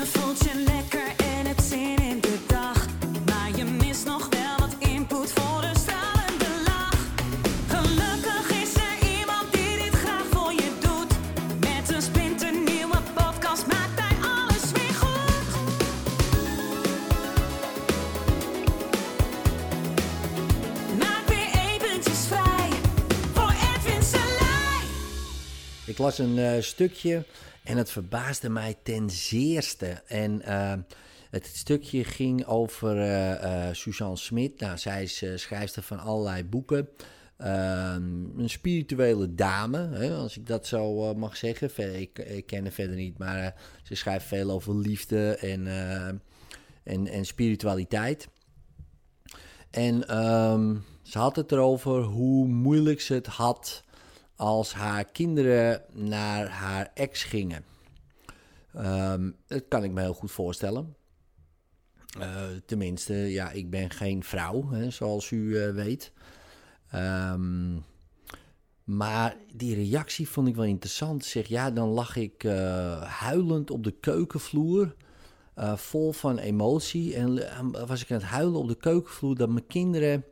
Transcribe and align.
Je 0.00 0.06
voelt 0.06 0.99
Ik 25.90 25.98
las 25.98 26.18
een 26.18 26.38
eh, 26.38 26.60
stukje 26.60 27.24
en 27.64 27.76
het 27.76 27.90
verbaasde 27.90 28.48
mij 28.48 28.76
ten 28.82 29.10
zeerste. 29.10 30.02
En 30.06 30.42
eh, 30.42 30.72
het 31.30 31.46
stukje 31.46 32.04
ging 32.04 32.46
over 32.46 33.00
eh, 33.00 33.68
Suzanne 33.72 34.16
Smit. 34.16 34.60
Nou, 34.60 34.78
zij 34.78 35.02
is 35.02 35.24
schrijfster 35.34 35.82
van 35.82 35.98
allerlei 35.98 36.44
boeken. 36.44 36.88
Ehm, 37.36 38.38
een 38.38 38.50
spirituele 38.50 39.34
dame, 39.34 39.88
hè, 39.88 40.14
als 40.14 40.36
ik 40.36 40.46
dat 40.46 40.66
zo 40.66 41.14
mag 41.14 41.36
zeggen. 41.36 42.00
Ik, 42.00 42.42
ken 42.46 42.62
haar 42.62 42.72
verder 42.72 42.96
niet, 42.96 43.18
maar 43.18 43.54
ze 43.82 43.94
schrijft 43.94 44.26
veel 44.26 44.50
over 44.50 44.76
liefde 44.76 45.36
en, 45.36 45.66
en, 46.82 47.06
en 47.06 47.24
spiritualiteit. 47.24 48.28
En 49.70 50.08
ehm, 50.08 50.76
ze 51.02 51.18
had 51.18 51.36
het 51.36 51.52
erover 51.52 52.02
hoe 52.02 52.46
moeilijk 52.46 53.00
ze 53.00 53.14
het 53.14 53.26
had 53.26 53.84
als 54.40 54.72
haar 54.72 55.04
kinderen 55.04 55.82
naar 55.92 56.48
haar 56.48 56.90
ex 56.94 57.24
gingen. 57.24 57.64
Ehm, 58.74 59.30
dat 59.46 59.64
kan 59.68 59.84
ik 59.84 59.90
me 59.90 60.00
heel 60.00 60.14
goed 60.14 60.30
voorstellen. 60.30 60.96
Eh, 62.18 62.42
tenminste, 62.66 63.14
ja, 63.14 63.50
ik 63.50 63.70
ben 63.70 63.90
geen 63.90 64.24
vrouw, 64.24 64.70
hè, 64.70 64.90
zoals 64.90 65.30
u 65.30 65.58
eh, 65.58 65.74
weet. 65.74 66.12
Ehm, 66.90 67.78
maar 68.84 69.36
die 69.54 69.74
reactie 69.74 70.28
vond 70.28 70.48
ik 70.48 70.56
wel 70.56 70.64
interessant. 70.64 71.24
Zeg, 71.24 71.46
ja, 71.46 71.70
dan 71.70 71.88
lag 71.88 72.16
ik 72.16 72.44
eh, 72.44 73.02
huilend 73.02 73.70
op 73.70 73.84
de 73.84 73.94
keukenvloer, 74.00 74.94
vol 75.74 76.12
van 76.12 76.38
emotie. 76.38 77.14
En 77.14 77.86
was 77.86 78.02
ik 78.02 78.10
aan 78.10 78.16
het 78.16 78.26
huilen 78.26 78.60
op 78.60 78.68
de 78.68 78.76
keukenvloer 78.76 79.36
dat 79.36 79.48
mijn 79.48 79.66
kinderen 79.66 80.24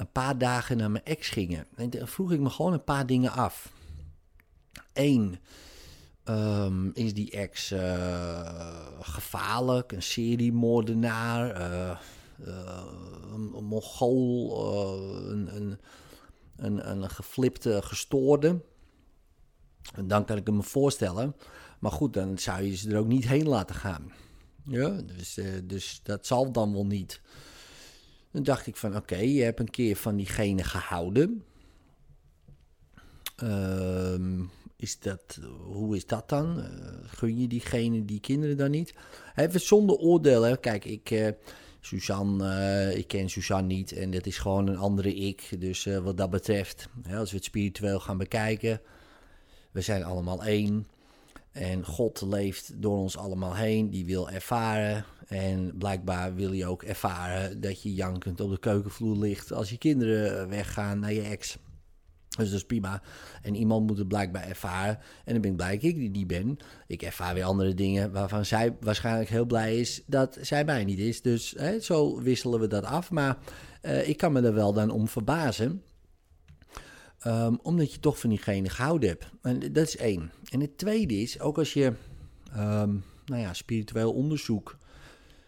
een 0.00 0.12
paar 0.12 0.38
dagen 0.38 0.76
naar 0.76 0.90
mijn 0.90 1.04
ex 1.04 1.28
gingen. 1.28 1.66
Vroeg 1.90 2.32
ik 2.32 2.40
me 2.40 2.50
gewoon 2.50 2.72
een 2.72 2.84
paar 2.84 3.06
dingen 3.06 3.32
af. 3.32 3.72
Eén, 4.92 5.38
ehm, 6.24 6.88
is 6.92 7.14
die 7.14 7.30
ex 7.30 7.70
eh, 7.70 8.86
gevaarlijk, 9.00 9.92
een 9.92 10.02
seriemoordenaar, 10.02 11.50
eh, 11.50 11.98
een, 13.32 13.64
mongool, 13.64 15.30
een, 15.30 15.56
een, 15.56 15.78
een, 16.56 16.90
een 16.90 17.10
geflipte 17.10 17.80
gestoorde? 17.82 18.60
En 19.94 20.08
dan 20.08 20.24
kan 20.24 20.36
ik 20.36 20.50
me 20.50 20.62
voorstellen. 20.62 21.36
Maar 21.78 21.92
goed, 21.92 22.12
dan 22.12 22.38
zou 22.38 22.62
je 22.62 22.76
ze 22.76 22.90
er 22.90 22.98
ook 22.98 23.06
niet 23.06 23.28
heen 23.28 23.48
laten 23.48 23.74
gaan. 23.74 24.12
Ja, 24.64 24.88
dus, 24.88 25.38
dus 25.64 26.00
dat 26.02 26.26
zal 26.26 26.52
dan 26.52 26.72
wel 26.72 26.86
niet. 26.86 27.20
Dan 28.32 28.42
dacht 28.42 28.66
ik 28.66 28.76
van, 28.76 28.96
oké, 28.96 29.16
je 29.16 29.42
hebt 29.42 29.60
een 29.60 29.70
keer 29.70 29.96
van 29.96 30.16
diegene 30.16 30.64
gehouden. 30.64 31.44
Ehm, 33.36 34.42
is 34.76 34.98
dat, 34.98 35.38
hoe 35.62 35.96
is 35.96 36.06
dat 36.06 36.28
dan? 36.28 36.60
Eh, 36.60 36.68
gun 37.06 37.40
je 37.40 37.48
diegene 37.48 38.04
die 38.04 38.20
kinderen 38.20 38.56
dan 38.56 38.70
niet? 38.70 38.94
Even 39.36 39.60
zonder 39.60 39.96
oordeel, 39.96 40.42
hè. 40.42 40.56
Kijk, 40.56 40.84
ik, 40.84 41.10
eh, 41.10 41.28
Suzanne, 41.80 42.48
eh, 42.48 42.96
ik 42.96 43.08
ken 43.08 43.30
Suzanne 43.30 43.66
niet 43.66 43.92
en 43.92 44.10
dat 44.10 44.26
is 44.26 44.38
gewoon 44.38 44.66
een 44.66 44.76
andere 44.76 45.14
ik. 45.14 45.48
Dus 45.58 45.84
wat 45.84 46.16
dat 46.16 46.30
betreft, 46.30 46.88
hè, 47.02 47.16
als 47.16 47.30
we 47.30 47.36
het 47.36 47.44
spiritueel 47.44 48.00
gaan 48.00 48.18
bekijken, 48.18 48.80
we 49.70 49.80
zijn 49.80 50.04
allemaal 50.04 50.44
één. 50.44 50.86
En 51.52 51.84
God 51.84 52.20
leeft 52.20 52.82
door 52.82 52.96
ons 52.96 53.16
allemaal 53.16 53.54
heen, 53.54 53.90
die 53.90 54.04
wil 54.04 54.30
ervaren. 54.30 55.04
En 55.26 55.74
blijkbaar 55.78 56.34
wil 56.34 56.52
je 56.52 56.66
ook 56.66 56.82
ervaren 56.82 57.60
dat 57.60 57.82
je 57.82 57.94
jankend 57.94 58.40
op 58.40 58.50
de 58.50 58.58
keukenvloer 58.58 59.16
ligt 59.16 59.52
als 59.52 59.70
je 59.70 59.78
kinderen 59.78 60.48
weggaan 60.48 60.98
naar 60.98 61.12
je 61.12 61.22
ex. 61.22 61.58
Dus 62.36 62.48
dat 62.48 62.58
is 62.58 62.66
prima. 62.66 63.02
En 63.42 63.54
iemand 63.54 63.86
moet 63.86 63.98
het 63.98 64.08
blijkbaar 64.08 64.48
ervaren. 64.48 64.98
En 65.24 65.32
dan 65.32 65.40
ben 65.40 65.50
ik 65.50 65.56
blij 65.56 65.74
dat 65.74 65.82
ik 65.82 65.94
die, 65.94 66.10
die 66.10 66.26
ben. 66.26 66.56
Ik 66.86 67.02
ervaar 67.02 67.34
weer 67.34 67.44
andere 67.44 67.74
dingen 67.74 68.12
waarvan 68.12 68.44
zij 68.44 68.76
waarschijnlijk 68.80 69.28
heel 69.28 69.44
blij 69.44 69.78
is 69.78 70.02
dat 70.06 70.38
zij 70.40 70.64
mij 70.64 70.84
niet 70.84 70.98
is. 70.98 71.22
Dus 71.22 71.54
hè, 71.58 71.80
zo 71.80 72.22
wisselen 72.22 72.60
we 72.60 72.66
dat 72.66 72.84
af. 72.84 73.10
Maar 73.10 73.38
eh, 73.80 74.08
ik 74.08 74.16
kan 74.16 74.32
me 74.32 74.40
er 74.40 74.54
wel 74.54 74.72
dan 74.72 74.90
om 74.90 75.08
verbazen. 75.08 75.82
Ehm, 77.20 77.54
omdat 77.62 77.92
je 77.92 78.00
toch 78.00 78.18
van 78.18 78.30
diegene 78.30 78.68
gehouden 78.68 79.08
hebt. 79.08 79.30
En 79.42 79.72
dat 79.72 79.86
is 79.86 79.96
één. 79.96 80.32
En 80.50 80.60
het 80.60 80.78
tweede 80.78 81.14
is, 81.14 81.40
ook 81.40 81.58
als 81.58 81.72
je 81.72 81.92
ehm, 82.52 82.94
nou 83.24 83.40
ja, 83.40 83.52
spiritueel 83.52 84.12
onderzoek 84.12 84.76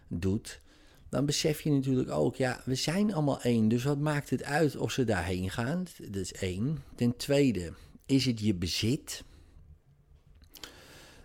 doet, 0.09 0.61
dan 1.09 1.27
besef 1.27 1.61
je 1.61 1.71
natuurlijk 1.71 2.11
ook, 2.11 2.37
ja, 2.37 2.61
we 2.65 2.75
zijn 2.75 3.15
allemaal 3.15 3.41
één. 3.41 3.69
Dus 3.69 3.85
wat 3.85 3.99
maakt 3.99 4.31
het 4.31 4.45
uit 4.45 4.77
of 4.77 4.93
ze 4.93 5.05
daarheen 5.05 5.51
gaan? 5.51 5.85
Dat 5.99 6.23
is 6.23 6.33
één. 6.33 6.79
Ten 6.95 7.17
tweede, 7.17 7.73
is 8.07 8.25
het 8.25 8.41
je 8.41 8.55
bezit? 8.55 9.25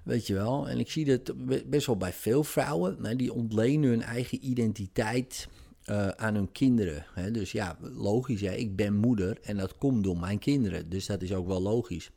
Weet 0.04 0.28
je 0.28 0.34
wel, 0.34 0.70
en 0.70 0.80
ik 0.80 0.92
zie 0.92 1.06
dat 1.06 1.46
be- 1.46 1.64
best 1.66 1.86
wel 1.86 1.98
bij 1.98 2.14
veel 2.14 2.44
vrouwen. 2.44 3.02
Nou, 3.02 3.16
die 3.16 3.34
ontlenen 3.34 3.90
hun 3.90 4.02
eigen 4.02 4.46
identiteit 4.46 5.48
eh, 5.88 6.08
aan 6.08 6.36
hun 6.36 6.52
kinderen. 6.52 7.06
Hè? 7.14 7.32
Dus 7.32 7.52
ja, 7.52 7.78
logisch, 7.82 8.42
hè? 8.42 8.54
ik 8.54 8.76
ben 8.76 8.94
moeder 8.94 9.38
en 9.42 9.58
dat 9.58 9.78
komt 9.78 10.04
door 10.04 10.20
mijn 10.20 10.40
kinderen. 10.40 10.90
Dus 10.90 11.06
dat 11.06 11.22
is 11.22 11.34
ook 11.34 11.48
wel 11.48 11.62
logisch. 11.62 12.12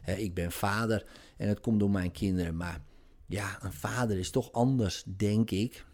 Hè, 0.00 0.14
ik 0.14 0.34
ben 0.34 0.52
vader 0.52 1.06
en 1.36 1.48
dat 1.48 1.60
komt 1.60 1.80
door 1.80 1.90
mijn 1.90 2.12
kinderen. 2.12 2.56
Maar 2.56 2.80
ja, 3.26 3.58
een 3.62 3.72
vader 3.72 4.18
is 4.18 4.30
toch 4.30 4.52
anders, 4.52 5.02
denk 5.06 5.50
ik. 5.50 5.84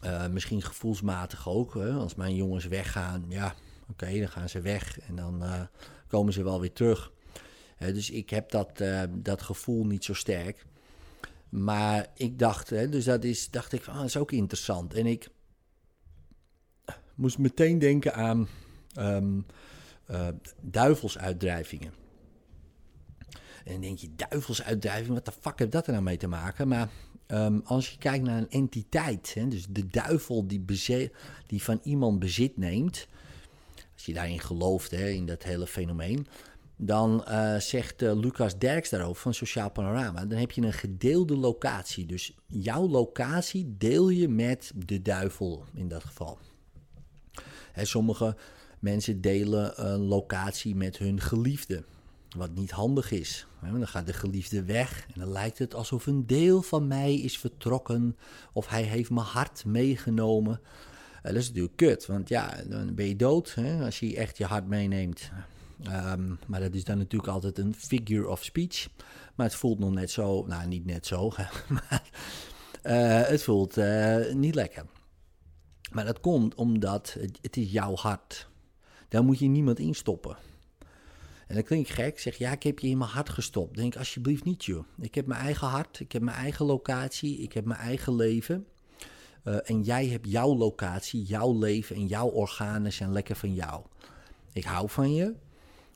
Eh, 0.00 0.26
misschien 0.28 0.62
gevoelsmatig 0.62 1.48
ook. 1.48 1.74
Hè? 1.74 1.90
Als 1.92 2.14
mijn 2.14 2.34
jongens 2.34 2.66
weggaan, 2.66 3.24
ja, 3.28 3.54
oké, 3.90 4.18
dan 4.18 4.28
gaan 4.28 4.48
ze 4.48 4.60
weg 4.60 5.00
en 5.00 5.16
dan 5.16 5.42
eh, 5.42 5.62
komen 6.08 6.32
ze 6.32 6.42
wel 6.42 6.60
weer 6.60 6.72
terug. 6.72 7.12
Dus 7.78 8.10
ik 8.10 8.30
heb 8.30 8.50
dat, 8.50 8.82
dat 9.10 9.42
gevoel 9.42 9.86
niet 9.86 10.04
zo 10.04 10.14
sterk. 10.14 10.66
Maar 11.48 12.06
ik 12.14 12.38
dacht, 12.38 12.70
hè, 12.70 12.88
dus 12.88 13.04
dat 13.04 13.24
is, 13.24 13.50
dacht 13.50 13.72
ik, 13.72 13.82
van, 13.82 13.92
ah, 13.92 13.98
dat 13.98 14.08
is 14.08 14.16
ook 14.16 14.32
interessant. 14.32 14.94
En 14.94 15.06
ik 15.06 15.28
moest 17.18 17.38
meteen 17.38 17.78
denken 17.78 18.14
aan 18.14 18.48
eh, 20.08 20.28
duivelsuitdrijvingen. 20.60 21.92
En 23.64 23.72
dan 23.72 23.80
denk 23.80 23.98
je, 23.98 24.08
duivelsuitdrijving, 24.16 25.14
wat 25.14 25.24
de 25.24 25.32
fuck 25.40 25.58
heeft 25.58 25.72
dat 25.72 25.86
er 25.86 25.92
nou 25.92 26.04
mee 26.04 26.16
te 26.16 26.26
maken? 26.26 26.68
Maar 26.68 26.88
ehm, 27.26 27.58
als 27.64 27.90
je 27.90 27.98
kijkt 27.98 28.24
naar 28.24 28.38
een 28.38 28.50
entiteit, 28.50 29.34
hè, 29.34 29.48
dus 29.48 29.66
de 29.70 29.86
duivel 29.86 30.46
die, 30.46 30.64
die 31.46 31.62
van 31.62 31.80
iemand 31.82 32.18
bezit 32.18 32.56
neemt, 32.56 33.06
als 33.94 34.06
je 34.06 34.12
daarin 34.12 34.40
gelooft, 34.40 34.90
hè, 34.90 35.08
in 35.08 35.26
dat 35.26 35.42
hele 35.42 35.66
fenomeen, 35.66 36.26
dan 36.76 37.24
eh, 37.24 37.56
zegt 37.56 38.02
eh, 38.02 38.16
Lucas 38.16 38.58
Derks 38.58 38.90
daarover 38.90 39.22
van 39.22 39.34
Sociaal 39.34 39.70
Panorama, 39.70 40.26
dan 40.26 40.38
heb 40.38 40.50
je 40.50 40.62
een 40.62 40.72
gedeelde 40.72 41.36
locatie. 41.36 42.06
Dus 42.06 42.34
jouw 42.46 42.88
locatie 42.88 43.74
deel 43.78 44.08
je 44.08 44.28
met 44.28 44.72
de 44.74 45.02
duivel 45.02 45.64
in 45.74 45.88
dat 45.88 46.04
geval. 46.04 46.38
Hè, 47.78 47.84
sommige 47.84 48.36
mensen 48.78 49.20
delen 49.20 49.86
een 49.90 50.00
locatie 50.00 50.74
met 50.74 50.98
hun 50.98 51.20
geliefde. 51.20 51.84
Wat 52.36 52.54
niet 52.54 52.70
handig 52.70 53.10
is. 53.10 53.46
Dan 53.60 53.88
gaat 53.88 54.06
de 54.06 54.12
geliefde 54.12 54.64
weg 54.64 55.06
en 55.14 55.20
dan 55.20 55.32
lijkt 55.32 55.58
het 55.58 55.74
alsof 55.74 56.06
een 56.06 56.26
deel 56.26 56.62
van 56.62 56.86
mij 56.86 57.14
is 57.14 57.38
vertrokken. 57.38 58.16
Of 58.52 58.68
hij 58.68 58.82
heeft 58.82 59.10
mijn 59.10 59.26
hart 59.26 59.64
meegenomen. 59.64 60.60
Eh, 61.22 61.32
dat 61.32 61.42
is 61.42 61.48
natuurlijk 61.48 61.76
kut, 61.76 62.06
want 62.06 62.28
ja, 62.28 62.62
dan 62.68 62.94
ben 62.94 63.06
je 63.06 63.16
dood 63.16 63.54
hè, 63.54 63.84
als 63.84 64.00
je 64.00 64.16
echt 64.16 64.38
je 64.38 64.44
hart 64.44 64.66
meeneemt. 64.66 65.30
Ehm, 65.82 66.34
maar 66.46 66.60
dat 66.60 66.74
is 66.74 66.84
dan 66.84 66.98
natuurlijk 66.98 67.32
altijd 67.32 67.58
een 67.58 67.74
figure 67.74 68.28
of 68.28 68.44
speech. 68.44 68.88
Maar 69.34 69.46
het 69.46 69.54
voelt 69.54 69.78
nog 69.78 69.92
net 69.92 70.10
zo, 70.10 70.46
nou 70.46 70.66
niet 70.66 70.86
net 70.86 71.06
zo, 71.06 71.32
maar 71.68 72.02
eh, 72.82 73.28
het 73.28 73.42
voelt 73.42 73.76
eh, 73.76 74.32
niet 74.32 74.54
lekker. 74.54 74.84
Maar 75.90 76.04
dat 76.04 76.20
komt 76.20 76.54
omdat 76.54 77.16
het, 77.40 77.56
is 77.56 77.70
jouw 77.70 77.94
hart. 77.94 78.48
Daar 79.08 79.24
moet 79.24 79.38
je 79.38 79.46
niemand 79.46 79.78
in 79.78 79.94
stoppen. 79.94 80.36
En 81.46 81.54
dat 81.54 81.64
klinkt 81.64 81.90
gek. 81.90 82.20
Zeg, 82.20 82.36
ja, 82.36 82.52
ik 82.52 82.62
heb 82.62 82.78
je 82.78 82.88
in 82.88 82.98
mijn 82.98 83.10
hart 83.10 83.28
gestopt. 83.28 83.76
Denk 83.76 83.96
alsjeblieft 83.96 84.44
niet, 84.44 84.64
joh. 84.64 84.84
Ik 85.00 85.14
heb 85.14 85.26
mijn 85.26 85.40
eigen 85.40 85.66
hart. 85.66 86.00
Ik 86.00 86.12
heb 86.12 86.22
mijn 86.22 86.36
eigen 86.36 86.66
locatie. 86.66 87.38
Ik 87.38 87.52
heb 87.52 87.64
mijn 87.64 87.80
eigen 87.80 88.14
leven. 88.14 88.66
Eh, 89.42 89.70
en 89.70 89.82
jij 89.82 90.06
hebt 90.06 90.30
jouw 90.30 90.54
locatie, 90.54 91.22
jouw 91.22 91.58
leven 91.58 91.96
en 91.96 92.06
jouw 92.06 92.28
organen 92.28 92.92
zijn 92.92 93.12
lekker 93.12 93.36
van 93.36 93.54
jou. 93.54 93.82
Ik 94.52 94.64
hou 94.64 94.90
van 94.90 95.14
je, 95.14 95.34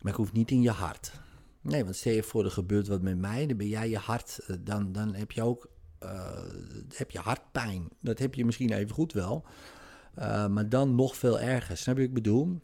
maar 0.00 0.12
ik 0.12 0.18
hoef 0.18 0.32
niet 0.32 0.50
in 0.50 0.62
je 0.62 0.70
hart. 0.70 1.12
Nee, 1.60 1.84
want 1.84 1.96
stel 1.96 2.12
je 2.12 2.22
voor 2.22 2.44
er 2.44 2.50
gebeurt 2.50 2.88
wat 2.88 3.02
met 3.02 3.18
mij, 3.18 3.46
dan 3.46 3.56
ben 3.56 3.68
jij 3.68 3.88
je 3.88 3.98
hart, 3.98 4.38
eh, 4.46 4.56
dan, 4.60 4.92
dan 4.92 5.14
heb 5.14 5.32
je 5.32 5.42
ook 5.42 5.68
eh, 5.98 6.42
heb 6.88 7.10
je 7.10 7.18
hartpijn. 7.18 7.88
Dat 8.00 8.18
heb 8.18 8.34
je 8.34 8.44
misschien 8.44 8.72
even 8.72 8.94
goed 8.94 9.12
wel. 9.12 9.44
Eh, 10.14 10.46
maar 10.46 10.68
dan 10.68 10.94
nog 10.94 11.16
veel 11.16 11.40
erger. 11.40 11.76
Snap 11.76 11.94
je 11.94 12.00
wat 12.00 12.08
ik 12.08 12.14
bedoel? 12.14 12.60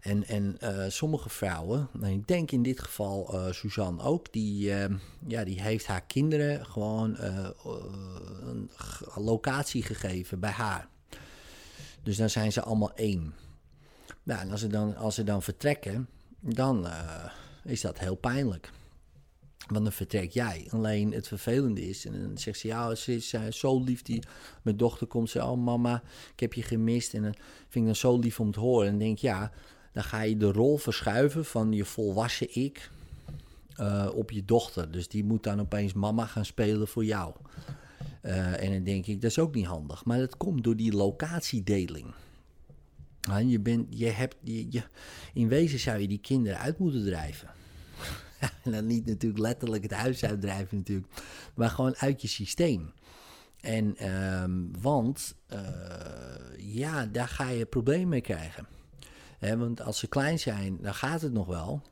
En, 0.00 0.24
en 0.24 0.56
eh, 0.58 0.84
sommige 0.88 1.28
vrouwen, 1.28 1.88
nou, 1.92 2.12
ik 2.12 2.26
denk 2.26 2.50
in 2.50 2.62
dit 2.62 2.80
geval 2.80 3.34
uh, 3.34 3.52
Suzanne 3.52 4.02
ook, 4.02 4.32
die, 4.32 4.72
ja, 5.26 5.44
die 5.44 5.62
heeft 5.62 5.86
haar 5.86 6.04
kinderen 6.06 6.66
gewoon 6.66 7.16
een 7.18 8.70
locatie 9.14 9.82
gegeven 9.82 10.40
bij 10.40 10.50
haar. 10.50 10.88
Dus 12.02 12.16
dan 12.16 12.30
zijn 12.30 12.52
ze 12.52 12.62
allemaal 12.62 12.94
één. 12.94 13.34
Nou, 14.22 14.40
en 14.40 14.50
als 14.50 14.60
ze 14.60 14.66
dan, 14.66 14.96
als 14.96 15.14
ze 15.14 15.24
dan 15.24 15.42
vertrekken, 15.42 16.08
dan 16.40 16.86
is 17.64 17.80
dat 17.80 17.98
heel 17.98 18.16
pijnlijk. 18.16 18.70
Want 19.66 19.84
dan 19.84 19.92
vertrek 19.92 20.30
jij. 20.30 20.66
Alleen 20.70 21.12
het 21.12 21.28
vervelende 21.28 21.88
is, 21.88 22.06
en 22.06 22.22
dan 22.22 22.38
zegt 22.38 22.58
ze, 22.58 22.66
ja, 22.66 22.94
ze 22.94 23.14
is 23.14 23.32
uh, 23.32 23.40
zo 23.50 23.84
lief. 23.84 24.02
Die, 24.02 24.22
mijn 24.62 24.76
dochter 24.76 25.06
komt 25.06 25.30
ze, 25.30 25.44
oh 25.44 25.64
mama, 25.64 26.02
ik 26.32 26.40
heb 26.40 26.52
je 26.54 26.62
gemist. 26.62 27.14
En 27.14 27.22
dan 27.22 27.34
vind 27.68 27.74
ik 27.74 27.84
dan 27.84 27.96
zo 27.96 28.18
lief 28.18 28.40
om 28.40 28.52
te 28.52 28.60
horen. 28.60 28.88
En 28.88 28.98
denk 28.98 29.18
ja, 29.18 29.52
dan 29.92 30.04
ga 30.04 30.20
je 30.20 30.36
de 30.36 30.52
rol 30.52 30.76
verschuiven 30.76 31.44
van 31.44 31.72
je 31.72 31.84
volwassen 31.84 32.54
ik 32.54 32.90
uh, 33.80 34.08
op 34.14 34.30
je 34.30 34.44
dochter. 34.44 34.90
Dus 34.90 35.08
die 35.08 35.24
moet 35.24 35.42
dan 35.42 35.60
opeens 35.60 35.92
mama 35.92 36.26
gaan 36.26 36.44
spelen 36.44 36.88
voor 36.88 37.04
jou. 37.04 37.34
Uh, 38.22 38.62
en 38.62 38.72
dan 38.72 38.84
denk 38.84 39.06
ik, 39.06 39.20
dat 39.20 39.30
is 39.30 39.38
ook 39.38 39.54
niet 39.54 39.66
handig. 39.66 40.04
Maar 40.04 40.18
dat 40.18 40.36
komt 40.36 40.64
door 40.64 40.76
die 40.76 40.92
locatiedeling. 40.92 42.14
je 43.46 43.60
bent, 43.60 43.86
je 43.90 44.06
hebt, 44.06 44.36
je, 44.42 44.82
in 45.34 45.48
wezen 45.48 45.78
zou 45.78 45.98
je 45.98 46.08
die 46.08 46.20
kinderen 46.20 46.58
uit 46.58 46.78
moeten 46.78 47.04
drijven. 47.04 47.48
en 48.64 48.72
dan 48.72 48.86
niet 48.86 49.06
natuurlijk 49.06 49.42
letterlijk 49.42 49.82
het 49.82 49.92
huis 49.92 50.24
uitdrijven 50.24 50.76
natuurlijk, 50.76 51.12
maar 51.54 51.70
gewoon 51.70 51.96
uit 51.96 52.22
je 52.22 52.28
systeem. 52.28 52.92
En 53.60 54.12
um, 54.42 54.70
want 54.80 55.34
uh, 55.52 55.58
ja, 56.56 57.06
daar 57.06 57.28
ga 57.28 57.48
je 57.48 57.66
problemen 57.66 58.08
mee 58.08 58.20
krijgen. 58.20 58.66
Want 59.40 59.80
als 59.80 59.98
ze 59.98 60.06
klein 60.06 60.38
zijn, 60.38 60.78
dan 60.80 60.94
gaat 60.94 61.20
het 61.20 61.32
nog 61.32 61.46
wel. 61.46 61.82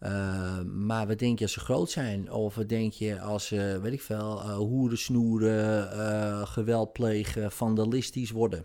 Uh, 0.00 0.60
maar 0.62 1.06
wat 1.06 1.18
denk 1.18 1.38
je 1.38 1.44
als 1.44 1.52
ze 1.52 1.60
groot 1.60 1.90
zijn? 1.90 2.32
Of 2.32 2.54
wat 2.54 2.68
denk 2.68 2.92
je 2.92 3.20
als 3.20 3.46
ze, 3.46 3.78
weet 3.82 3.92
ik 3.92 4.02
veel, 4.02 4.42
uh, 4.42 4.56
hoeren 4.56 4.98
snoeren, 4.98 6.46
geweld 6.46 6.92
plegen, 6.92 7.52
vandalistisch 7.52 8.30
worden? 8.30 8.64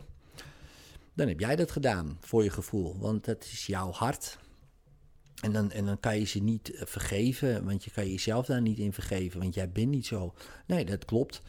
Dan 1.14 1.28
heb 1.28 1.40
jij 1.40 1.56
dat 1.56 1.72
gedaan 1.72 2.18
voor 2.20 2.44
je 2.44 2.50
gevoel, 2.50 2.98
want 3.00 3.26
dat 3.26 3.44
is 3.44 3.66
jouw 3.66 3.92
hart. 3.92 4.38
En 5.42 5.52
dan, 5.52 5.72
en 5.72 5.86
dan 5.86 6.00
kan 6.00 6.20
je 6.20 6.26
ze 6.26 6.40
niet 6.40 6.72
eh, 6.72 6.86
vergeven, 6.86 7.66
want 7.66 7.84
je 7.84 7.92
kan 7.92 8.10
jezelf 8.10 8.46
daar 8.46 8.62
niet 8.62 8.78
in 8.78 8.94
vergeven, 8.94 9.40
want 9.40 9.54
jij 9.54 9.72
bent 9.72 9.90
niet 9.90 10.06
zo. 10.06 10.34
Nee, 10.68 10.86
dat 10.86 11.06
klopt. 11.06 11.42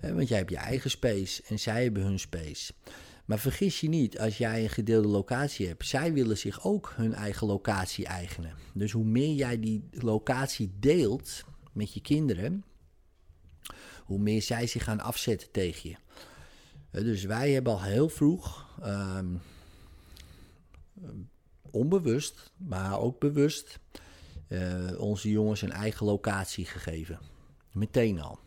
Want 0.00 0.28
jij 0.28 0.38
hebt 0.38 0.50
je 0.50 0.56
eigen 0.56 0.90
space 0.90 1.42
en 1.48 1.58
zij 1.58 1.82
hebben 1.82 2.02
hun 2.02 2.18
space. 2.18 2.72
Maar 3.24 3.38
vergis 3.38 3.80
je 3.80 3.88
niet, 3.88 4.18
als 4.18 4.38
jij 4.38 4.62
een 4.62 4.70
gedeelde 4.70 5.08
locatie 5.08 5.66
hebt, 5.66 5.86
zij 5.86 6.12
willen 6.12 6.38
zich 6.38 6.64
ook 6.64 6.92
hun 6.96 7.14
eigen 7.14 7.46
locatie 7.46 8.06
eigenen. 8.06 8.54
Dus 8.74 8.92
hoe 8.92 9.04
meer 9.04 9.34
jij 9.34 9.60
die 9.60 9.88
locatie 9.90 10.70
deelt 10.78 11.44
met 11.72 11.94
je 11.94 12.00
kinderen, 12.00 12.64
hoe 14.04 14.18
meer 14.18 14.42
zij 14.42 14.66
zich 14.66 14.84
gaan 14.84 15.00
afzetten 15.00 15.50
tegen 15.50 15.90
je. 15.90 15.96
Dus 17.02 17.24
wij 17.24 17.52
hebben 17.52 17.72
al 17.72 17.82
heel 17.82 18.08
vroeg. 18.08 18.68
Um, 18.84 19.40
onbewust, 21.70 22.52
maar 22.56 23.00
ook 23.00 23.18
bewust, 23.18 23.78
uh, 24.48 25.00
onze 25.00 25.30
jongens 25.30 25.62
een 25.62 25.72
eigen 25.72 26.06
locatie 26.06 26.64
gegeven. 26.64 27.18
Meteen 27.72 28.20
al. 28.20 28.38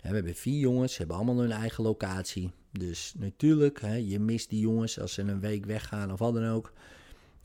we 0.00 0.14
hebben 0.14 0.34
vier 0.34 0.58
jongens, 0.58 0.92
ze 0.92 0.98
hebben 0.98 1.16
allemaal 1.16 1.38
hun 1.38 1.52
eigen 1.52 1.84
locatie. 1.84 2.50
Dus 2.72 3.14
natuurlijk, 3.18 3.80
hè, 3.80 3.94
je 3.94 4.18
mist 4.18 4.50
die 4.50 4.60
jongens 4.60 5.00
als 5.00 5.12
ze 5.12 5.22
een 5.22 5.40
week 5.40 5.64
weggaan 5.64 6.12
of 6.12 6.18
wat 6.18 6.34
dan 6.34 6.48
ook. 6.48 6.72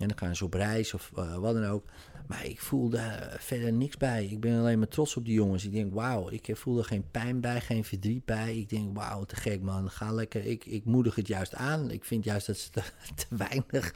En 0.01 0.07
dan 0.07 0.17
gaan 0.17 0.35
ze 0.35 0.45
op 0.45 0.53
reis 0.53 0.93
of 0.93 1.11
uh, 1.17 1.37
wat 1.37 1.53
dan 1.53 1.65
ook. 1.65 1.85
Maar 2.27 2.45
ik 2.45 2.61
voel 2.61 2.89
daar 2.89 3.35
verder 3.39 3.73
niks 3.73 3.97
bij. 3.97 4.25
Ik 4.25 4.39
ben 4.39 4.59
alleen 4.59 4.79
maar 4.79 4.87
trots 4.87 5.15
op 5.15 5.25
die 5.25 5.33
jongens. 5.33 5.65
Ik 5.65 5.71
denk, 5.71 5.93
wauw, 5.93 6.29
ik 6.29 6.49
voel 6.53 6.77
er 6.77 6.85
geen 6.85 7.05
pijn 7.11 7.41
bij, 7.41 7.61
geen 7.61 7.83
verdriet 7.83 8.25
bij. 8.25 8.57
Ik 8.57 8.69
denk, 8.69 8.97
wauw, 8.97 9.23
te 9.23 9.35
gek 9.35 9.61
man, 9.61 9.89
ga 9.89 10.11
lekker. 10.11 10.45
Ik, 10.45 10.65
ik 10.65 10.85
moedig 10.85 11.15
het 11.15 11.27
juist 11.27 11.55
aan. 11.55 11.91
Ik 11.91 12.05
vind 12.05 12.23
juist 12.23 12.47
dat 12.47 12.57
ze 12.57 12.69
te, 12.69 12.83
weinig 13.45 13.93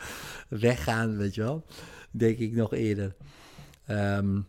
weggaan, 0.50 1.18
weet 1.18 1.36
je 1.36 1.42
wel. 1.42 1.66
Denk 2.12 2.38
ik 2.38 2.54
nog 2.54 2.74
eerder. 2.74 3.16
Um, 3.90 4.48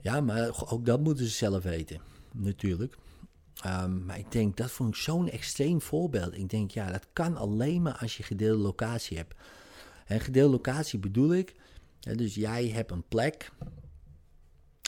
ja, 0.00 0.20
maar 0.20 0.70
ook 0.70 0.86
dat 0.86 1.00
moeten 1.00 1.24
ze 1.26 1.32
zelf 1.32 1.62
weten, 1.62 2.00
natuurlijk. 2.32 2.96
Um, 3.66 4.04
maar 4.04 4.18
ik 4.18 4.32
denk, 4.32 4.56
dat 4.56 4.70
vond 4.70 4.94
ik 4.94 5.00
zo'n 5.00 5.30
extreem 5.30 5.80
voorbeeld. 5.80 6.36
Ik 6.36 6.50
denk, 6.50 6.70
ja, 6.70 6.90
dat 6.90 7.06
kan 7.12 7.36
alleen 7.36 7.82
maar 7.82 7.96
als 7.96 8.16
je 8.16 8.22
gedeelde 8.22 8.62
locatie 8.62 9.16
hebt. 9.16 9.34
En 10.04 10.20
gedeelde 10.20 10.52
locatie 10.52 10.98
bedoel 10.98 11.34
ik, 11.34 11.54
dus 12.00 12.34
jij 12.34 12.68
hebt 12.68 12.90
een 12.90 13.08
plek, 13.08 13.50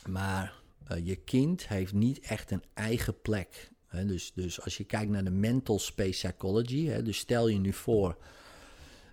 maar 0.09 0.55
uh, 0.93 1.07
je 1.07 1.17
kind 1.17 1.69
heeft 1.69 1.93
niet 1.93 2.21
echt 2.21 2.51
een 2.51 2.63
eigen 2.75 3.21
plek. 3.21 3.71
dus, 3.91 4.33
dus 4.35 4.61
als 4.61 4.77
je 4.77 4.85
kijkt 4.85 5.11
naar 5.11 5.25
de 5.25 5.31
mental 5.31 5.79
space 5.79 6.29
psychology, 6.29 7.03
dus 7.03 7.19
stel 7.19 7.49
je 7.49 7.59
nu 7.59 7.73
voor, 7.73 8.17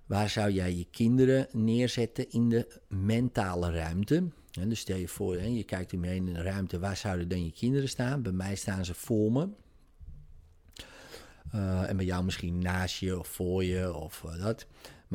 waar 0.05 0.29
zou 0.29 0.51
jij 0.51 0.75
je 0.75 0.88
kinderen 0.91 1.47
neerzetten 1.51 2.29
in 2.29 2.50
de 2.50 2.81
mentale 2.88 3.71
ruimte? 3.71 4.23
dus 4.67 4.79
stel 4.79 4.97
je 4.97 5.07
voor, 5.07 5.41
je 5.41 5.63
kijkt 5.63 5.91
ermee 5.91 6.15
in 6.15 6.27
een 6.27 6.44
ruimte, 6.44 6.79
waar 6.79 6.97
zouden 6.97 7.27
dan 7.27 7.45
je 7.45 7.51
kinderen 7.51 7.89
staan? 7.89 8.21
Bij 8.21 8.31
mij 8.31 8.55
staan 8.55 8.85
ze 8.85 8.94
voor 8.94 9.31
me. 9.31 9.50
Uh, 11.55 11.89
en 11.89 11.97
bij 11.97 12.05
jou 12.05 12.23
misschien 12.23 12.57
naast 12.59 12.97
je 13.00 13.19
of 13.19 13.27
voor 13.27 13.63
je 13.63 13.94
of 13.94 14.23
uh, 14.25 14.44
dat. 14.44 14.65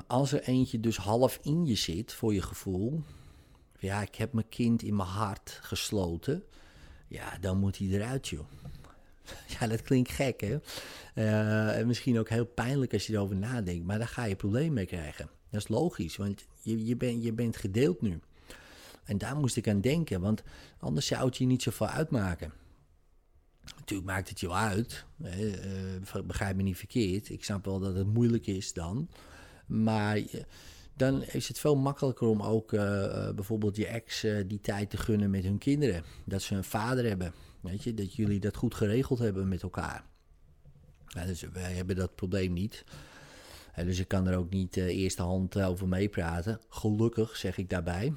Als 0.06 0.32
er 0.32 0.42
eentje 0.42 0.80
dus 0.80 0.96
half 0.96 1.38
in 1.42 1.66
je 1.66 1.74
zit, 1.74 2.12
voor 2.12 2.34
je 2.34 2.42
gevoel, 2.42 3.02
ja, 3.78 4.02
ik 4.02 4.14
heb 4.14 4.32
mijn 4.32 4.48
kind 4.48 4.82
in 4.82 4.96
mijn 4.96 5.08
hart 5.08 5.58
gesloten, 5.62 6.44
ja, 7.08 7.38
dan 7.40 7.58
moet 7.58 7.78
hij 7.78 7.88
eruit, 7.88 8.28
joh. 8.28 8.46
Ja, 9.60 9.66
dat 9.66 9.82
klinkt 9.82 10.10
gek, 10.10 10.40
hè? 10.40 10.58
Uh, 11.14 11.78
en 11.78 11.86
misschien 11.86 12.18
ook 12.18 12.28
heel 12.28 12.46
pijnlijk 12.46 12.92
als 12.92 13.06
je 13.06 13.12
erover 13.12 13.36
nadenkt, 13.36 13.86
maar 13.86 13.98
daar 13.98 14.08
ga 14.08 14.24
je 14.24 14.36
problemen 14.36 14.72
mee 14.72 14.86
krijgen. 14.86 15.28
Dat 15.50 15.60
is 15.60 15.68
logisch, 15.68 16.16
want 16.16 16.46
je, 16.60 16.86
je, 16.86 16.96
ben, 16.96 17.22
je 17.22 17.32
bent 17.32 17.56
gedeeld 17.56 18.00
nu. 18.00 18.20
En 19.04 19.18
daar 19.18 19.36
moest 19.36 19.56
ik 19.56 19.68
aan 19.68 19.80
denken, 19.80 20.20
want 20.20 20.42
anders 20.78 21.06
zou 21.06 21.26
het 21.26 21.36
je 21.36 21.46
niet 21.46 21.62
zoveel 21.62 21.86
uitmaken. 21.86 22.52
Natuurlijk 23.76 24.08
maakt 24.08 24.28
het 24.28 24.40
je 24.40 24.52
uit, 24.52 25.04
hè, 25.22 25.46
uh, 26.16 26.22
begrijp 26.24 26.56
me 26.56 26.62
niet 26.62 26.76
verkeerd. 26.76 27.28
Ik 27.28 27.44
snap 27.44 27.64
wel 27.64 27.78
dat 27.78 27.94
het 27.94 28.06
moeilijk 28.06 28.46
is 28.46 28.72
dan. 28.72 29.08
Maar 29.68 30.20
dan 30.94 31.22
is 31.22 31.48
het 31.48 31.58
veel 31.58 31.76
makkelijker 31.76 32.26
om 32.26 32.42
ook 32.42 32.72
uh, 32.72 32.80
bijvoorbeeld 33.30 33.76
je 33.76 33.86
ex 33.86 34.26
die 34.46 34.60
tijd 34.60 34.90
te 34.90 34.96
gunnen 34.96 35.30
met 35.30 35.44
hun 35.44 35.58
kinderen. 35.58 36.02
Dat 36.24 36.42
ze 36.42 36.54
een 36.54 36.64
vader 36.64 37.04
hebben. 37.04 37.32
Weet 37.60 37.82
je, 37.82 37.94
dat 37.94 38.14
jullie 38.14 38.40
dat 38.40 38.56
goed 38.56 38.74
geregeld 38.74 39.18
hebben 39.18 39.48
met 39.48 39.62
elkaar. 39.62 40.04
Dus 41.26 41.44
wij 41.52 41.72
hebben 41.72 41.96
dat 41.96 42.14
probleem 42.14 42.52
niet. 42.52 42.84
Dus 43.84 43.98
ik 43.98 44.08
kan 44.08 44.26
er 44.26 44.36
ook 44.36 44.50
niet 44.50 44.76
uh, 44.76 44.86
eerste 44.86 45.22
hand 45.22 45.60
over 45.60 45.88
meepraten. 45.88 46.60
Gelukkig 46.68 47.36
zeg 47.36 47.58
ik 47.58 47.70
daarbij. 47.70 48.12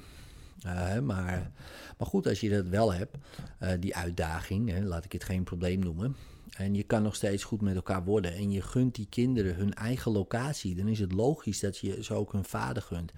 maar, 1.02 1.50
maar 1.98 2.06
goed, 2.06 2.26
als 2.26 2.40
je 2.40 2.50
dat 2.50 2.66
wel 2.66 2.92
hebt, 2.92 3.16
die 3.80 3.96
uitdaging, 3.96 4.70
hè, 4.70 4.80
laat 4.80 5.04
ik 5.04 5.12
het 5.12 5.24
geen 5.24 5.44
probleem 5.44 5.78
noemen. 5.78 6.16
En 6.56 6.74
je 6.74 6.82
kan 6.82 7.02
nog 7.02 7.14
steeds 7.14 7.44
goed 7.44 7.60
met 7.60 7.74
elkaar 7.74 8.04
worden. 8.04 8.34
En 8.34 8.50
je 8.50 8.62
gunt 8.62 8.94
die 8.94 9.06
kinderen 9.08 9.54
hun 9.54 9.74
eigen 9.74 10.12
locatie. 10.12 10.74
Dan 10.74 10.88
is 10.88 10.98
het 10.98 11.12
logisch 11.12 11.60
dat 11.60 11.78
je 11.78 12.04
ze 12.04 12.14
ook 12.14 12.32
hun 12.32 12.44
vader 12.44 12.82
gunt. 12.82 13.12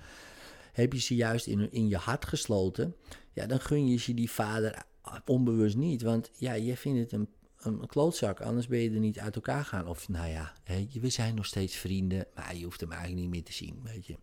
Heb 0.72 0.92
je 0.92 1.00
ze 1.00 1.14
juist 1.14 1.46
in, 1.46 1.72
in 1.72 1.88
je 1.88 1.96
hart 1.96 2.24
gesloten, 2.24 2.94
ja, 3.32 3.46
dan 3.46 3.60
gun 3.60 3.88
je 3.88 3.98
ze 3.98 4.14
die 4.14 4.30
vader 4.30 4.82
onbewust 5.24 5.76
niet. 5.76 6.02
Want 6.02 6.30
ja, 6.36 6.52
je 6.52 6.76
vindt 6.76 7.00
het 7.00 7.12
een, 7.12 7.28
een 7.58 7.86
klootzak, 7.86 8.40
anders 8.40 8.66
ben 8.66 8.78
je 8.78 8.90
er 8.90 8.98
niet 8.98 9.18
uit 9.18 9.34
elkaar 9.34 9.64
gaan. 9.64 9.86
Of 9.86 10.08
nou 10.08 10.28
ja, 10.28 10.52
we 11.00 11.08
zijn 11.10 11.34
nog 11.34 11.46
steeds 11.46 11.76
vrienden, 11.76 12.26
maar 12.34 12.56
je 12.56 12.64
hoeft 12.64 12.80
hem 12.80 12.90
eigenlijk 12.90 13.20
niet 13.22 13.30
meer 13.30 13.42
te 13.42 13.52
zien, 13.52 13.80
weet 13.82 14.06
je. 14.06 14.16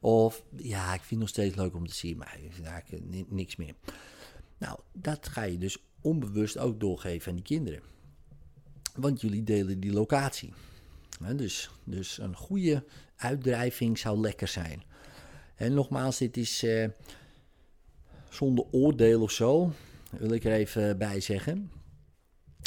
Of 0.00 0.42
ja, 0.56 0.94
ik 0.94 0.98
vind 0.98 1.10
het 1.10 1.18
nog 1.18 1.28
steeds 1.28 1.56
leuk 1.56 1.74
om 1.74 1.86
te 1.86 1.94
zien, 1.94 2.16
maar 2.16 2.38
eigenlijk 2.64 3.30
niks 3.30 3.56
meer. 3.56 3.74
Nou, 4.58 4.78
dat 4.92 5.28
ga 5.28 5.42
je 5.42 5.58
dus 5.58 5.78
onbewust 6.00 6.58
ook 6.58 6.80
doorgeven 6.80 7.28
aan 7.28 7.36
die 7.36 7.44
kinderen. 7.44 7.82
Want 8.94 9.20
jullie 9.20 9.44
delen 9.44 9.80
die 9.80 9.92
locatie. 9.92 10.52
dus, 11.36 11.70
dus 11.84 12.18
een 12.18 12.36
goede 12.36 12.84
uitdrijving 13.16 13.98
zou 13.98 14.20
lekker 14.20 14.48
zijn. 14.48 14.82
En 15.54 15.74
nogmaals, 15.74 16.18
dit 16.18 16.36
is 16.36 16.64
uh, 16.64 16.88
zonder 18.28 18.64
oordeel 18.70 19.22
of 19.22 19.30
zo, 19.30 19.72
wil 20.10 20.32
ik 20.32 20.44
er 20.44 20.52
even 20.52 20.98
bij 20.98 21.20
zeggen. 21.20 21.70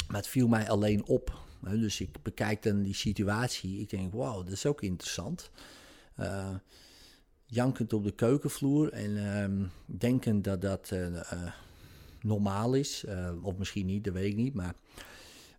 Maar 0.06 0.16
het 0.16 0.28
viel 0.28 0.48
mij 0.48 0.68
alleen 0.68 1.06
op. 1.06 1.40
dus 1.60 2.00
ik 2.00 2.22
bekijk 2.22 2.62
dan 2.62 2.82
die 2.82 2.94
situatie. 2.94 3.80
Ik 3.80 3.90
denk, 3.90 4.12
wauw, 4.12 4.42
dat 4.42 4.52
is 4.52 4.66
ook 4.66 4.82
interessant. 4.82 5.50
Uh, 6.20 6.54
jankend 7.46 7.92
op 7.92 8.04
de 8.04 8.12
keukenvloer 8.12 8.92
en 8.92 9.10
uh, 9.10 9.66
denkend 9.86 10.44
dat 10.44 10.60
dat 10.60 10.90
uh, 10.92 11.22
normaal 12.22 12.74
is. 12.74 13.04
Eh, 13.04 13.30
of 13.42 13.56
misschien 13.56 13.86
niet, 13.86 14.04
dat 14.04 14.14
weet 14.14 14.30
ik 14.30 14.36
niet. 14.36 14.54
Maar, 14.54 14.74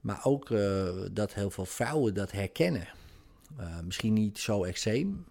maar 0.04 0.26
ook 0.26 0.52
eh, 0.52 0.90
dat 1.12 1.34
heel 1.34 1.50
veel 1.50 1.66
vrouwen 1.66 2.14
dat 2.14 2.32
herkennen. 2.32 2.88
Eh, 3.58 3.80
misschien 3.80 4.14
niet 4.14 4.40
zo 4.40 4.64
extreem, 4.64 5.26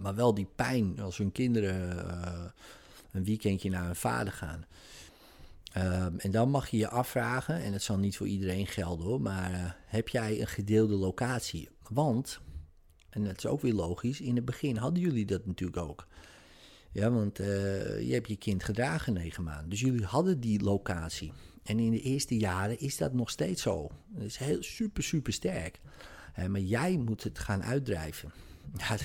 maar 0.00 0.14
wel 0.14 0.34
die 0.34 0.48
pijn 0.56 1.00
als 1.00 1.16
hun 1.16 1.32
kinderen 1.32 2.06
een 3.12 3.24
weekendje 3.24 3.70
naar 3.70 3.84
hun 3.84 3.96
vader 3.96 4.32
gaan. 4.32 4.64
Ehm, 5.72 6.18
en 6.18 6.30
dan 6.30 6.50
mag 6.50 6.68
je 6.68 6.76
je 6.76 6.88
afvragen, 6.88 7.62
en 7.62 7.72
het 7.72 7.82
zal 7.82 7.98
niet 7.98 8.16
voor 8.16 8.26
iedereen 8.26 8.66
gelden 8.66 9.06
hoor, 9.06 9.20
maar 9.20 9.76
heb 9.86 10.08
jij 10.08 10.40
een 10.40 10.46
gedeelde 10.46 10.94
locatie? 10.94 11.68
Want, 11.88 12.40
en 13.10 13.24
dat 13.24 13.36
is 13.36 13.46
ook 13.46 13.60
weer 13.60 13.74
logisch, 13.74 14.20
in 14.20 14.36
het 14.36 14.44
begin 14.44 14.76
hadden 14.76 15.02
jullie 15.02 15.26
dat 15.26 15.46
natuurlijk 15.46 15.82
ook. 15.82 16.06
Ja, 16.92 17.10
want 17.10 17.36
je 17.36 18.08
hebt 18.10 18.28
je 18.28 18.36
kind 18.36 18.64
gedragen 18.64 19.12
negen 19.12 19.42
maanden. 19.42 19.70
Dus 19.70 19.80
jullie 19.80 20.04
hadden 20.04 20.40
die 20.40 20.62
locatie. 20.62 21.32
En 21.62 21.78
in 21.78 21.90
de 21.90 22.00
eerste 22.00 22.36
jaren 22.36 22.78
is 22.78 22.96
dat 22.96 23.12
nog 23.12 23.30
steeds 23.30 23.62
zo. 23.62 23.90
Dat 24.08 24.24
is 24.24 24.36
heel 24.36 24.62
super, 24.62 25.02
super 25.02 25.32
sterk. 25.32 25.80
maar 26.48 26.60
jij 26.60 26.96
moet 26.96 27.22
het 27.22 27.38
gaan 27.38 27.62
uitdrijven. 27.62 28.32
Ja, 28.78 28.96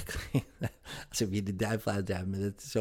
als 1.10 1.22
ik 1.22 1.30
weer 1.30 1.44
de 1.44 1.56
duivel 1.56 1.92
uitdrijven, 1.92 2.42
dat 2.42 2.64
is, 2.64 2.72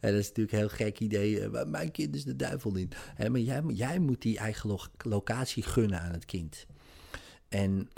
dat 0.00 0.12
is 0.12 0.26
natuurlijk 0.26 0.52
een 0.52 0.58
heel 0.58 0.68
gek 0.68 1.00
idee. 1.00 1.48
Mijn 1.66 1.90
kind 1.90 2.14
is 2.14 2.24
de 2.24 2.36
duivel 2.36 2.70
niet. 2.70 2.96
maar 3.18 3.40
jij, 3.40 3.62
jij 3.66 3.98
moet 3.98 4.22
die 4.22 4.38
eigen 4.38 4.78
locatie 4.98 5.62
gunnen 5.62 6.00
aan 6.00 6.12
het 6.12 6.24
kind. 6.24 6.66
En 7.48 7.88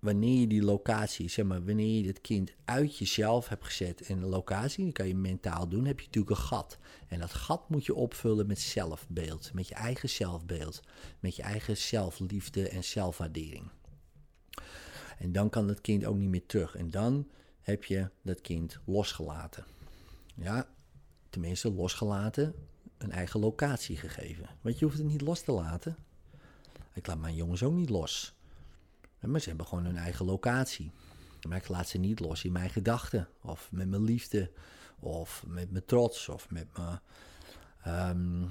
wanneer 0.00 0.40
je 0.40 0.46
die 0.46 0.62
locatie, 0.62 1.28
zeg 1.28 1.44
maar, 1.44 1.64
wanneer 1.64 2.00
je 2.00 2.06
het 2.06 2.20
kind 2.20 2.52
uit 2.64 2.98
jezelf 2.98 3.48
hebt 3.48 3.64
gezet 3.64 4.00
in 4.00 4.16
een 4.22 4.28
locatie, 4.28 4.84
die 4.84 4.92
kan 4.92 5.08
je 5.08 5.14
mentaal 5.14 5.68
doen, 5.68 5.84
heb 5.84 6.00
je 6.00 6.06
natuurlijk 6.06 6.36
een 6.36 6.46
gat. 6.46 6.78
En 7.08 7.18
dat 7.18 7.34
gat 7.34 7.68
moet 7.68 7.86
je 7.86 7.94
opvullen 7.94 8.46
met 8.46 8.60
zelfbeeld, 8.60 9.50
met 9.54 9.68
je 9.68 9.74
eigen 9.74 10.08
zelfbeeld, 10.08 10.80
met 11.20 11.36
je 11.36 11.42
eigen 11.42 11.76
zelfliefde 11.76 12.68
en 12.68 12.84
zelfwaardering. 12.84 13.70
En 15.18 15.32
dan 15.32 15.50
kan 15.50 15.68
het 15.68 15.80
kind 15.80 16.04
ook 16.04 16.16
niet 16.16 16.28
meer 16.28 16.46
terug. 16.46 16.76
En 16.76 16.90
dan 16.90 17.28
heb 17.60 17.84
je 17.84 18.10
dat 18.22 18.40
kind 18.40 18.78
losgelaten. 18.84 19.64
Ja, 20.34 20.68
tenminste 21.30 21.72
losgelaten, 21.72 22.54
een 22.98 23.10
eigen 23.10 23.40
locatie 23.40 23.96
gegeven. 23.96 24.48
Want 24.60 24.78
je 24.78 24.84
hoeft 24.84 24.98
het 24.98 25.06
niet 25.06 25.20
los 25.20 25.40
te 25.40 25.52
laten. 25.52 25.96
Ik 26.92 27.06
laat 27.06 27.18
mijn 27.18 27.34
jongens 27.34 27.62
ook 27.62 27.74
niet 27.74 27.88
los. 27.88 28.37
Maar 29.20 29.40
ze 29.40 29.48
hebben 29.48 29.66
gewoon 29.66 29.84
hun 29.84 29.96
eigen 29.96 30.24
locatie. 30.24 30.90
Maar 31.48 31.56
ik 31.56 31.68
laat 31.68 31.88
ze 31.88 31.98
niet 31.98 32.20
los 32.20 32.44
in 32.44 32.52
mijn 32.52 32.70
gedachten. 32.70 33.28
Of 33.42 33.68
met 33.72 33.88
mijn 33.88 34.04
liefde. 34.04 34.50
Of 34.98 35.44
met 35.46 35.70
mijn 35.70 35.84
trots. 35.84 36.28
Of 36.28 36.50
met 36.50 36.66
mijn, 36.76 37.00
ehm, 37.82 38.42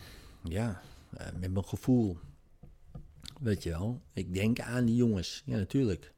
ja, 0.43 0.81
eh, 1.17 1.27
met 1.39 1.51
mijn 1.51 1.65
gevoel. 1.65 2.17
Weet 3.41 3.63
je 3.63 3.69
wel. 3.69 4.01
Ik 4.13 4.33
denk 4.33 4.59
aan 4.59 4.85
die 4.85 4.95
jongens. 4.95 5.43
Ja, 5.45 5.57
natuurlijk. 5.57 6.15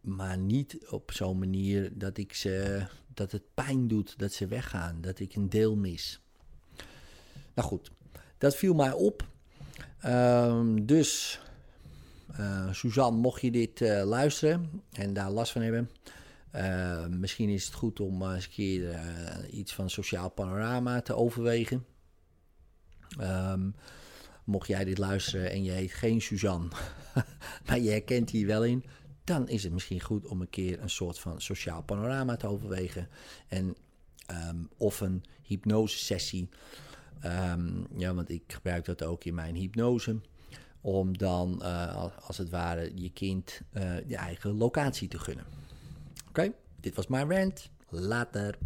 maar 0.00 0.38
niet 0.38 0.88
op 0.88 1.12
zo'n 1.12 1.38
manier 1.38 1.98
dat 1.98 2.18
ik 2.18 2.34
ze. 2.34 2.86
dat 3.14 3.32
het 3.32 3.54
pijn 3.54 3.88
doet 3.88 4.18
dat 4.18 4.32
ze 4.32 4.46
weggaan. 4.46 5.00
Dat 5.00 5.18
ik 5.18 5.34
een 5.34 5.48
deel 5.48 5.76
mis. 5.76 6.20
Nou 7.54 7.68
goed, 7.68 7.90
dat 8.38 8.56
viel 8.56 8.74
mij 8.74 8.92
op. 8.92 9.28
Um, 10.04 10.86
dus 10.86 11.40
uh, 12.40 12.72
Suzanne, 12.72 13.18
mocht 13.18 13.40
je 13.40 13.50
dit 13.50 13.80
uh, 13.80 14.02
luisteren 14.04 14.82
en 14.92 15.12
daar 15.12 15.30
last 15.30 15.52
van 15.52 15.62
hebben, 15.62 15.90
uh, 16.54 17.06
misschien 17.06 17.48
is 17.48 17.64
het 17.64 17.74
goed 17.74 18.00
om 18.00 18.22
eens 18.22 18.44
een 18.44 18.50
keer 18.50 18.98
iets 19.50 19.74
van 19.74 19.90
sociaal 19.90 20.30
panorama 20.30 21.00
te 21.00 21.14
overwegen. 21.14 21.84
Um, 23.20 23.74
mocht 24.44 24.66
jij 24.66 24.84
dit 24.84 24.98
luisteren 24.98 25.50
en 25.50 25.64
je 25.64 25.70
heet 25.70 25.92
geen 25.92 26.20
Suzanne, 26.20 26.68
maar 27.66 27.78
je 27.78 27.90
herkent 27.90 28.30
hier 28.30 28.46
wel 28.46 28.64
in, 28.64 28.84
dan 29.24 29.48
is 29.48 29.62
het 29.62 29.72
misschien 29.72 30.00
goed 30.00 30.26
om 30.26 30.40
een 30.40 30.50
keer 30.50 30.82
een 30.82 30.90
soort 30.90 31.18
van 31.18 31.40
sociaal 31.40 31.82
panorama 31.82 32.36
te 32.36 32.46
overwegen. 32.46 33.08
En, 33.48 33.76
um, 34.48 34.68
of 34.76 35.00
een 35.00 35.24
hypnosesessie. 35.42 36.48
Um, 37.24 37.86
ja, 37.96 38.14
want 38.14 38.30
ik 38.30 38.42
gebruik 38.46 38.84
dat 38.84 39.02
ook 39.02 39.24
in 39.24 39.34
mijn 39.34 39.54
hypnose 39.54 40.20
om 40.80 41.18
dan 41.18 41.60
uh, 41.62 42.06
als 42.26 42.38
het 42.38 42.50
ware 42.50 42.92
je 42.94 43.10
kind 43.10 43.60
uh, 43.72 44.08
je 44.08 44.16
eigen 44.16 44.56
locatie 44.56 45.08
te 45.08 45.18
gunnen. 45.18 45.44
Oké, 46.28 46.52
dit 46.80 46.94
was 46.94 47.06
mijn 47.06 47.30
rant. 47.30 47.70
Later. 47.88 48.58